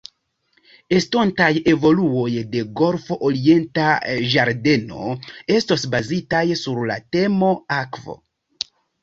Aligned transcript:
Estontaj 0.99 1.49
evoluoj 1.73 2.31
de 2.55 2.63
Golfo 2.81 3.17
Orienta 3.27 3.91
Ĝardeno 4.33 5.13
estos 5.59 5.85
bazitaj 5.93 6.43
sur 6.65 6.83
la 6.95 6.99
temo 7.19 7.53
'akvo'. 7.79 8.19